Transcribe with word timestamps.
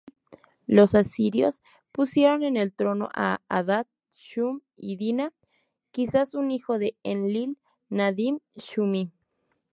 Los 0.65 0.95
asirios 0.95 1.61
pusieron 1.91 2.41
en 2.41 2.57
el 2.57 2.73
trono 2.73 3.09
a 3.13 3.39
Adad-shum-iddina, 3.49 5.31
quizás 5.91 6.33
un 6.33 6.49
hijo 6.49 6.79
de 6.79 6.97
Enlil-nadin-shumi. 7.03 9.11